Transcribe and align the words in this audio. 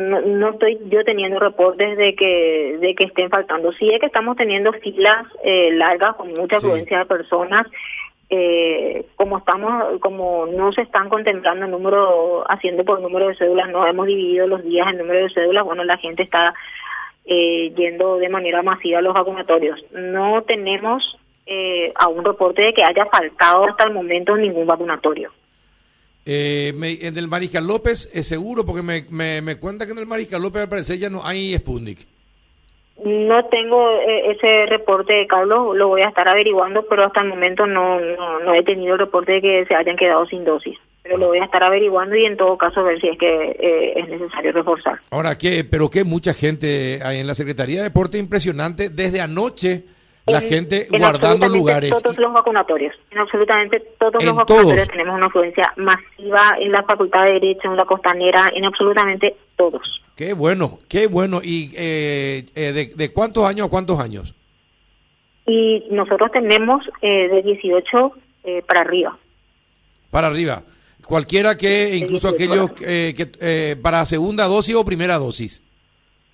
No, 0.00 0.20
no, 0.20 0.50
estoy 0.50 0.78
yo 0.86 1.02
teniendo 1.02 1.40
reportes 1.40 1.98
de 1.98 2.14
que 2.14 2.78
de 2.80 2.94
que 2.94 3.06
estén 3.06 3.30
faltando. 3.30 3.72
Sí 3.72 3.90
es 3.90 3.98
que 3.98 4.06
estamos 4.06 4.36
teniendo 4.36 4.72
filas 4.74 5.26
eh, 5.42 5.72
largas 5.72 6.14
con 6.14 6.32
mucha 6.34 6.58
afluencia 6.58 7.00
de 7.00 7.06
personas. 7.06 7.66
Eh, 8.30 9.06
como 9.16 9.38
estamos, 9.38 9.98
como 10.00 10.46
no 10.46 10.70
se 10.70 10.82
están 10.82 11.08
contemplando 11.08 11.64
el 11.64 11.72
número, 11.72 12.44
haciendo 12.48 12.84
por 12.84 13.00
número 13.00 13.26
de 13.26 13.34
cédulas, 13.34 13.70
no 13.70 13.84
hemos 13.88 14.06
dividido 14.06 14.46
los 14.46 14.62
días 14.62 14.86
en 14.88 14.98
número 14.98 15.24
de 15.24 15.30
cédulas. 15.30 15.64
Bueno, 15.64 15.82
la 15.82 15.96
gente 15.96 16.22
está 16.22 16.54
eh, 17.24 17.72
yendo 17.74 18.18
de 18.18 18.28
manera 18.28 18.62
masiva 18.62 19.00
a 19.00 19.02
los 19.02 19.14
vacunatorios. 19.14 19.84
No 19.90 20.42
tenemos 20.42 21.18
eh, 21.44 21.92
un 22.08 22.24
reporte 22.24 22.62
de 22.62 22.72
que 22.72 22.84
haya 22.84 23.04
faltado 23.06 23.68
hasta 23.68 23.88
el 23.88 23.94
momento 23.94 24.36
ningún 24.36 24.68
vacunatorio. 24.68 25.32
Eh, 26.30 26.74
en 27.00 27.16
el 27.16 27.26
Mariscal 27.26 27.66
López 27.66 28.10
es 28.12 28.28
seguro, 28.28 28.66
porque 28.66 28.82
me, 28.82 29.06
me, 29.08 29.40
me, 29.40 29.58
cuenta 29.58 29.86
que 29.86 29.92
en 29.92 29.98
el 29.98 30.06
Mariscal 30.06 30.42
López 30.42 30.60
al 30.60 30.68
parecer 30.68 30.98
ya 30.98 31.08
no 31.08 31.24
hay 31.24 31.56
Sputnik. 31.56 32.06
No 33.02 33.42
tengo 33.46 33.90
eh, 34.00 34.32
ese 34.32 34.66
reporte, 34.66 35.26
Carlos, 35.26 35.74
lo 35.74 35.88
voy 35.88 36.02
a 36.02 36.08
estar 36.08 36.28
averiguando, 36.28 36.84
pero 36.86 37.06
hasta 37.06 37.22
el 37.22 37.28
momento 37.28 37.66
no, 37.66 37.98
no, 37.98 38.52
he 38.52 38.62
tenido 38.62 38.92
el 38.92 38.98
reporte 38.98 39.32
de 39.32 39.40
que 39.40 39.64
se 39.64 39.74
hayan 39.74 39.96
quedado 39.96 40.26
sin 40.26 40.44
dosis. 40.44 40.76
Pero 41.02 41.16
lo 41.16 41.28
voy 41.28 41.38
a 41.38 41.44
estar 41.44 41.62
averiguando 41.62 42.14
y 42.14 42.26
en 42.26 42.36
todo 42.36 42.58
caso 42.58 42.84
ver 42.84 43.00
si 43.00 43.08
es 43.08 43.16
que 43.16 43.56
eh, 43.58 43.94
es 43.96 44.08
necesario 44.10 44.52
reforzar. 44.52 44.98
Ahora, 45.10 45.38
¿qué? 45.38 45.64
Pero 45.64 45.88
que 45.88 46.04
mucha 46.04 46.34
gente 46.34 47.00
hay 47.02 47.20
en 47.20 47.26
la 47.26 47.34
Secretaría 47.34 47.78
de 47.78 47.84
Deporte, 47.84 48.18
impresionante, 48.18 48.90
desde 48.90 49.22
anoche 49.22 49.84
la 50.28 50.40
gente 50.40 50.88
guardando 50.90 51.48
lugares. 51.48 51.90
Todos 51.90 52.18
los 52.18 52.32
vacunatorios, 52.32 52.94
en 53.10 53.18
absolutamente 53.18 53.80
todos 53.98 54.22
los 54.22 54.34
vacunatorios 54.34 54.88
tenemos 54.88 55.16
una 55.16 55.26
afluencia 55.26 55.72
masiva 55.76 56.56
en 56.60 56.72
la 56.72 56.82
Facultad 56.82 57.24
de 57.24 57.32
Derecho, 57.34 57.68
en 57.68 57.76
la 57.76 57.84
Costanera, 57.84 58.50
en 58.54 58.64
absolutamente 58.64 59.36
todos. 59.56 60.02
Qué 60.16 60.32
bueno, 60.32 60.78
qué 60.88 61.06
bueno. 61.06 61.40
¿Y 61.42 61.72
eh, 61.76 62.44
eh, 62.54 62.92
de, 62.94 63.12
cuántos 63.12 63.44
años 63.44 63.66
a 63.66 63.70
cuántos 63.70 64.00
años? 64.00 64.34
Y 65.46 65.84
nosotros 65.90 66.30
tenemos 66.32 66.84
eh, 67.00 67.28
de 67.28 67.42
18 67.42 68.12
para 68.66 68.80
arriba. 68.80 69.18
Para 70.10 70.28
arriba. 70.28 70.62
Cualquiera 71.04 71.56
que, 71.56 71.96
incluso 71.96 72.28
aquellos 72.28 72.72
que 72.72 73.78
para 73.82 74.04
segunda 74.04 74.46
dosis 74.46 74.74
o 74.74 74.84
primera 74.84 75.18
dosis 75.18 75.62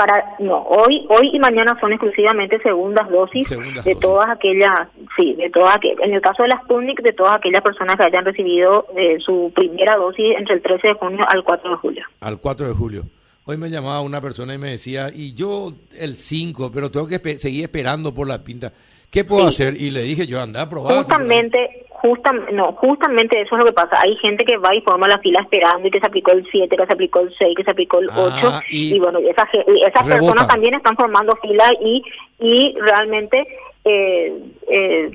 para 0.00 0.36
no 0.38 0.62
hoy 0.62 1.06
hoy 1.10 1.28
y 1.30 1.38
mañana 1.38 1.76
son 1.78 1.92
exclusivamente 1.92 2.58
segundas 2.62 3.06
dosis 3.10 3.50
de 3.84 3.94
todas 3.96 4.30
aquellas 4.30 4.88
sí 5.14 5.34
de 5.34 5.50
todas 5.50 5.76
en 5.82 6.14
el 6.14 6.22
caso 6.22 6.42
de 6.42 6.48
las 6.48 6.62
Sputnik 6.62 7.02
de 7.02 7.12
todas 7.12 7.36
aquellas 7.36 7.60
personas 7.60 7.96
que 7.96 8.04
hayan 8.04 8.24
recibido 8.24 8.86
eh, 8.96 9.18
su 9.20 9.52
primera 9.54 9.96
dosis 9.96 10.36
entre 10.38 10.54
el 10.54 10.62
13 10.62 10.88
de 10.88 10.94
junio 10.94 11.20
al 11.28 11.44
4 11.44 11.70
de 11.70 11.76
julio. 11.76 12.04
Al 12.20 12.38
4 12.38 12.68
de 12.68 12.74
julio. 12.74 13.02
Hoy 13.44 13.58
me 13.58 13.68
llamaba 13.68 14.00
una 14.00 14.22
persona 14.22 14.54
y 14.54 14.58
me 14.58 14.70
decía 14.70 15.10
y 15.14 15.34
yo 15.34 15.74
el 15.98 16.16
5 16.16 16.70
pero 16.72 16.90
tengo 16.90 17.06
que 17.06 17.18
seguir 17.38 17.64
esperando 17.64 18.14
por 18.14 18.26
la 18.26 18.42
pinta. 18.42 18.72
Qué 19.10 19.24
puedo 19.24 19.48
hacer 19.48 19.76
y 19.76 19.90
le 19.90 20.00
dije 20.00 20.26
yo 20.26 20.40
anda 20.40 20.62
a 20.62 20.68
probar 20.70 20.96
justamente 20.96 21.79
Justamente, 22.00 22.52
no, 22.52 22.72
justamente 22.72 23.40
eso 23.42 23.56
es 23.56 23.58
lo 23.58 23.66
que 23.66 23.74
pasa. 23.74 24.00
Hay 24.02 24.16
gente 24.16 24.44
que 24.44 24.56
va 24.56 24.74
y 24.74 24.80
forma 24.80 25.06
la 25.06 25.18
fila 25.18 25.42
esperando 25.42 25.86
y 25.86 25.90
que 25.90 26.00
se 26.00 26.06
aplicó 26.06 26.32
el 26.32 26.46
7, 26.50 26.74
que 26.74 26.86
se 26.86 26.92
aplicó 26.92 27.20
el 27.20 27.34
6, 27.36 27.54
que 27.56 27.64
se 27.64 27.70
aplicó 27.70 27.98
el 27.98 28.08
8. 28.08 28.14
Ah, 28.42 28.62
y, 28.70 28.98
bueno, 28.98 29.18
esas, 29.18 29.46
esas 29.52 30.08
personas 30.08 30.48
también 30.48 30.74
están 30.74 30.96
formando 30.96 31.36
fila 31.42 31.64
y, 31.82 32.02
y 32.38 32.74
realmente 32.80 33.46
eh, 33.84 34.32
eh, 34.68 35.10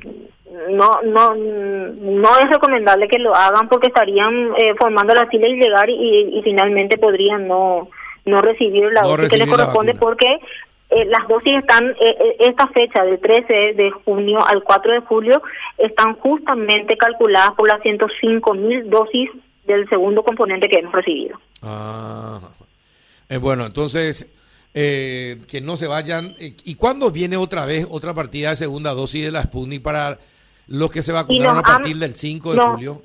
no, 0.69 1.01
no, 1.03 1.33
no 1.35 2.39
es 2.39 2.49
recomendable 2.49 3.07
que 3.07 3.17
lo 3.17 3.35
hagan 3.35 3.67
porque 3.67 3.87
estarían 3.87 4.51
eh, 4.57 4.75
formando 4.77 5.15
la 5.15 5.25
fila 5.25 5.47
y 5.47 5.55
llegar 5.55 5.89
y, 5.89 6.37
y 6.37 6.41
finalmente 6.43 6.97
podrían 6.97 7.47
no 7.47 7.89
no 8.25 8.41
recibir 8.41 8.91
la 8.91 9.01
dosis 9.01 9.29
que 9.29 9.37
les 9.37 9.49
corresponde 9.49 9.93
porque 9.93 10.39
eh, 10.89 11.05
las 11.05 11.27
dosis 11.27 11.57
están, 11.57 11.89
eh, 11.89 11.95
eh, 11.99 12.35
esta 12.39 12.67
fecha 12.67 13.03
del 13.03 13.19
13 13.19 13.73
de 13.73 13.91
junio 14.05 14.39
al 14.45 14.63
4 14.63 14.93
de 14.93 14.99
julio 14.99 15.41
están 15.77 16.13
justamente 16.15 16.95
calculadas 16.95 17.53
por 17.53 17.67
las 17.67 17.81
105 17.81 18.53
mil 18.53 18.89
dosis 18.89 19.29
del 19.65 19.89
segundo 19.89 20.23
componente 20.23 20.69
que 20.69 20.79
hemos 20.79 20.93
recibido. 20.93 21.39
Ah, 21.63 22.39
bueno, 23.41 23.65
entonces, 23.65 24.31
que 24.73 25.61
no 25.63 25.75
se 25.77 25.87
vayan. 25.87 26.35
¿Y 26.39 26.75
cuándo 26.75 27.09
viene 27.09 27.35
otra 27.35 27.65
vez 27.65 27.87
otra 27.89 28.13
partida 28.13 28.51
de 28.51 28.55
segunda 28.55 28.93
dosis 28.93 29.25
de 29.25 29.31
la 29.31 29.41
Sputnik 29.41 29.81
para 29.81 30.19
los 30.67 30.91
que 30.91 31.01
se 31.01 31.11
vacunaron 31.11 31.57
a 31.57 31.63
partir 31.63 31.97
del 31.97 32.13
5 32.13 32.53
de 32.53 32.59
julio? 32.61 33.01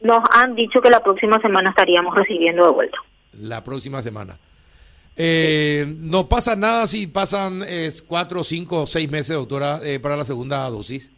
Nos 0.00 0.20
han 0.32 0.54
dicho 0.54 0.80
que 0.80 0.88
la 0.88 1.02
próxima 1.02 1.38
semana 1.40 1.70
estaríamos 1.70 2.14
recibiendo 2.14 2.64
de 2.64 2.72
vuelta. 2.72 2.98
La 3.34 3.62
próxima 3.62 4.00
semana. 4.00 4.38
Eh, 5.16 5.84
no 5.98 6.28
pasa 6.28 6.56
nada 6.56 6.86
si 6.86 7.06
pasan 7.06 7.62
eh, 7.66 7.90
cuatro, 8.06 8.44
cinco, 8.44 8.86
seis 8.86 9.10
meses, 9.10 9.36
doctora, 9.36 9.80
eh, 9.82 10.00
para 10.00 10.16
la 10.16 10.24
segunda 10.24 10.68
dosis. 10.70 11.10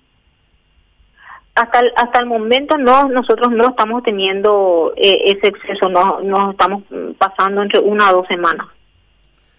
Hasta 1.55 1.81
el, 1.81 1.93
hasta 1.97 2.19
el 2.19 2.27
momento 2.27 2.79
no, 2.79 3.09
nosotros 3.09 3.51
no 3.53 3.69
estamos 3.69 4.03
teniendo 4.03 4.95
eh, 4.97 5.33
ese 5.37 5.49
exceso, 5.49 5.89
no, 5.89 6.21
nos 6.23 6.53
estamos 6.53 6.83
pasando 7.19 7.63
entre 7.63 7.79
una 7.79 8.11
o 8.11 8.17
dos 8.17 8.27
semanas. 8.27 8.67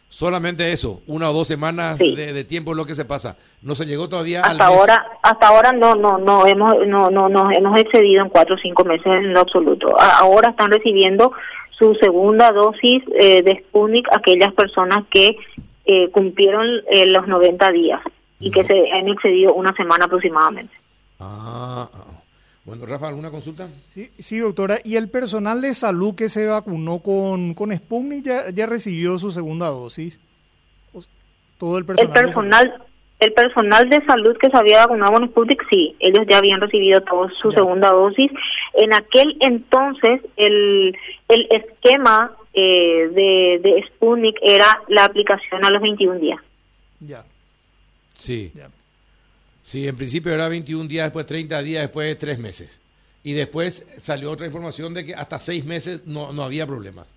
Solamente 0.10 0.72
eso, 0.72 1.02
una 1.08 1.30
o 1.30 1.34
dos 1.34 1.48
semanas 1.48 1.98
de, 1.98 2.44
tiempo 2.44 2.72
es 2.72 2.78
lo 2.78 2.86
que 2.86 2.94
se 2.94 3.04
pasa. 3.04 3.36
No 3.64 3.74
se 3.74 3.86
llegó 3.86 4.10
todavía 4.10 4.42
hasta 4.42 4.68
ahora, 4.68 5.06
hasta 5.24 5.48
ahora 5.48 5.72
no, 5.72 5.96
no, 5.96 6.20
no 6.20 6.46
hemos, 6.46 6.76
no, 6.86 7.10
no, 7.10 7.30
no 7.30 7.52
hemos 7.52 7.80
excedido 7.80 8.22
en 8.24 8.30
cuatro 8.30 8.54
o 8.54 8.60
cinco 8.60 8.86
meses 8.86 9.08
en 9.08 9.34
lo 9.34 9.40
absoluto. 9.40 10.00
Ahora 10.00 10.50
están 10.50 10.70
recibiendo 10.70 11.32
su 11.78 11.96
segunda 11.96 12.52
dosis 12.52 13.04
eh, 13.20 13.42
de 13.42 13.64
Sputnik 13.64 14.08
aquellas 14.12 14.54
personas 14.54 15.06
que 15.10 15.36
eh, 15.86 16.10
cumplieron 16.12 16.66
eh, 16.90 17.06
los 17.08 17.28
90 17.28 17.72
días 17.72 18.02
y 18.40 18.52
que 18.52 18.64
se 18.66 18.92
han 18.92 19.08
excedido 19.08 19.54
una 19.54 19.74
semana 19.76 20.06
aproximadamente. 20.06 20.74
Ah, 21.20 21.90
ah, 21.94 22.22
bueno, 22.66 22.86
Rafa, 22.86 23.10
¿alguna 23.10 23.32
consulta? 23.32 23.70
Sí, 23.90 24.10
sí, 24.20 24.38
doctora. 24.38 24.80
¿Y 24.84 24.96
el 24.96 25.10
personal 25.10 25.62
de 25.62 25.74
salud 25.74 26.16
que 26.16 26.30
se 26.30 26.46
vacunó 26.46 27.00
con, 27.00 27.54
con 27.54 27.76
Sputnik 27.76 28.24
ya, 28.24 28.50
ya 28.50 28.66
recibió 28.66 29.20
su 29.20 29.32
segunda 29.32 29.68
dosis? 29.68 30.20
Todo 31.58 31.78
el 31.78 31.86
personal. 31.86 32.18
El 32.18 32.24
personal 32.24 32.84
el 33.24 33.34
personal 33.34 33.90
de 33.90 34.04
salud 34.06 34.38
que 34.38 34.50
se 34.50 34.58
había 34.58 34.80
vacunado 34.80 35.14
con 35.14 35.28
Sputnik, 35.28 35.64
sí, 35.70 35.96
ellos 36.00 36.26
ya 36.30 36.38
habían 36.38 36.62
recibido 36.62 37.02
toda 37.02 37.30
su 37.42 37.52
segunda 37.52 37.90
dosis. 37.90 38.32
En 38.74 38.94
aquel 38.94 39.38
entonces, 39.40 40.22
el, 40.36 40.96
el 41.28 41.48
esquema 41.52 42.32
eh, 42.54 43.10
de, 43.12 43.60
de 43.62 43.84
Sputnik 43.88 44.38
era 44.42 44.82
la 44.88 45.06
aplicación 45.06 45.66
a 45.66 45.70
los 45.70 45.82
21 45.82 46.20
días. 46.20 46.40
Ya. 47.00 47.24
Sí. 48.16 48.52
Sí, 49.64 49.88
en 49.88 49.96
principio 49.96 50.34
era 50.34 50.48
21 50.50 50.88
días, 50.88 51.06
después 51.06 51.26
30 51.26 51.62
días, 51.62 51.82
después 51.84 52.18
3 52.18 52.40
meses. 52.40 52.82
Y 53.24 53.34
después 53.34 53.88
salió 53.98 54.32
otra 54.32 54.46
información 54.46 54.94
de 54.94 55.06
que 55.06 55.16
hasta 55.16 55.40
6 55.40 55.66
meses 55.66 56.06
no, 56.06 56.34
no 56.34 56.44
había 56.44 56.68
problemas. 56.68 57.08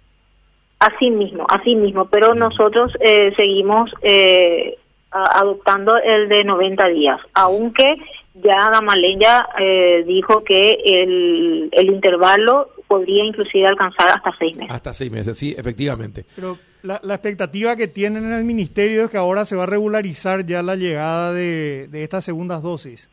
Así 0.79 1.11
mismo, 1.11 1.47
así 1.49 1.75
mismo, 1.75 2.07
pero 2.07 2.35
nosotros 2.35 2.93
eh, 3.01 3.33
seguimos 3.35 3.91
eh, 4.03 4.77
adoptando 5.25 5.97
el 5.99 6.29
de 6.29 6.45
90 6.45 6.89
días, 6.89 7.21
aunque 7.35 7.97
ya 8.35 8.71
Gamaleya 8.71 9.49
eh, 9.59 10.05
dijo 10.07 10.45
que 10.45 10.79
el, 10.85 11.69
el 11.73 11.87
intervalo 11.87 12.71
podría 12.87 13.25
inclusive 13.25 13.67
alcanzar 13.67 14.09
hasta 14.09 14.33
seis 14.39 14.57
meses. 14.57 14.75
Hasta 14.75 14.95
seis 14.95 15.11
meses, 15.11 15.39
sí, 15.39 15.55
efectivamente. 15.57 16.25
Pero 16.35 16.59
la, 16.83 17.01
la, 17.03 17.15
expectativa 17.15 17.77
que 17.77 17.89
tienen 17.89 18.25
en 18.25 18.33
el 18.33 18.45
ministerio 18.45 19.05
es 19.05 19.11
que 19.11 19.17
ahora 19.17 19.45
se 19.45 19.57
va 19.57 19.65
a 19.65 19.67
regularizar 19.67 20.45
ya 20.45 20.63
la 20.63 20.77
llegada 20.77 21.33
de, 21.33 21.89
de 21.89 22.05
estas 22.05 22.25
segundas 22.25 22.63
dosis. 22.63 23.11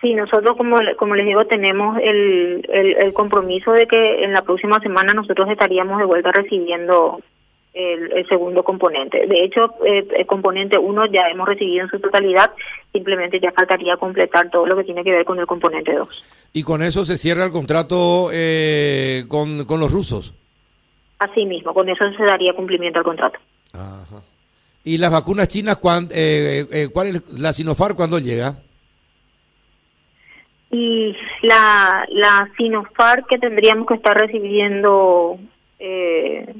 Sí, 0.00 0.14
nosotros, 0.14 0.56
como, 0.56 0.76
como 0.98 1.14
les 1.14 1.26
digo, 1.26 1.46
tenemos 1.46 1.98
el, 1.98 2.64
el, 2.68 2.96
el 3.00 3.12
compromiso 3.12 3.72
de 3.72 3.86
que 3.86 4.24
en 4.24 4.32
la 4.32 4.42
próxima 4.42 4.78
semana 4.80 5.14
nosotros 5.14 5.48
estaríamos 5.50 5.98
de 5.98 6.04
vuelta 6.04 6.30
recibiendo 6.30 7.20
el, 7.74 8.26
segundo 8.28 8.62
componente. 8.62 9.26
De 9.26 9.44
hecho, 9.44 9.74
eh, 9.84 10.06
el 10.16 10.26
componente 10.26 10.78
1 10.78 11.06
ya 11.06 11.28
hemos 11.28 11.48
recibido 11.48 11.84
en 11.84 11.90
su 11.90 11.98
totalidad, 11.98 12.52
simplemente 12.92 13.40
ya 13.40 13.52
faltaría 13.52 13.96
completar 13.96 14.50
todo 14.50 14.66
lo 14.66 14.76
que 14.76 14.84
tiene 14.84 15.02
que 15.02 15.10
ver 15.10 15.24
con 15.24 15.38
el 15.38 15.46
componente 15.46 15.92
2. 15.92 16.24
¿Y 16.52 16.62
con 16.62 16.82
eso 16.82 17.04
se 17.04 17.18
cierra 17.18 17.44
el 17.44 17.52
contrato 17.52 18.30
eh, 18.32 19.24
con, 19.28 19.64
con 19.64 19.80
los 19.80 19.90
rusos? 19.90 20.34
Así 21.18 21.44
mismo, 21.46 21.74
con 21.74 21.88
eso 21.88 22.04
se 22.16 22.24
daría 22.24 22.54
cumplimiento 22.54 23.00
al 23.00 23.04
contrato. 23.04 23.38
Ajá. 23.72 24.22
¿Y 24.84 24.98
las 24.98 25.10
vacunas 25.10 25.48
chinas, 25.48 25.78
eh, 26.10 26.66
eh, 26.70 26.88
cuál 26.92 27.16
es 27.16 27.40
la 27.40 27.54
Sinopharm, 27.54 27.96
cuándo 27.96 28.18
llega? 28.18 28.58
Y 30.70 31.16
la, 31.42 32.06
la 32.10 32.50
Sinopharm 32.56 33.24
que 33.26 33.38
tendríamos 33.38 33.86
que 33.86 33.94
estar 33.94 34.14
recibiendo 34.14 35.38
eh, 35.78 36.54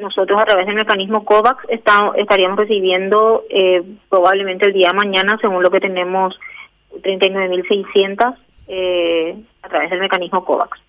nosotros 0.00 0.40
a 0.40 0.44
través 0.44 0.66
del 0.66 0.74
mecanismo 0.74 1.24
COVAX 1.24 1.64
estaríamos 1.68 2.58
recibiendo 2.58 3.44
eh, 3.48 3.82
probablemente 4.08 4.66
el 4.66 4.72
día 4.72 4.88
de 4.88 4.94
mañana, 4.94 5.38
según 5.40 5.62
lo 5.62 5.70
que 5.70 5.80
tenemos, 5.80 6.38
39.600 7.02 8.36
eh, 8.68 9.36
a 9.62 9.68
través 9.68 9.90
del 9.90 10.00
mecanismo 10.00 10.44
COVAX. 10.44 10.85